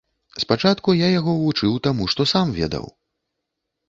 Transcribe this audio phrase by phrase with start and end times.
[0.43, 2.89] Спачатку я яго вучыў таму, што сам ведаў.